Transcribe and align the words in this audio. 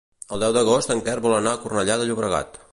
El 0.37 0.39
deu 0.43 0.55
d'agost 0.55 0.93
en 0.95 1.03
Quer 1.09 1.15
vol 1.27 1.37
anar 1.43 1.55
a 1.59 1.63
Cornellà 1.67 2.01
de 2.03 2.09
Llobregat. 2.11 2.63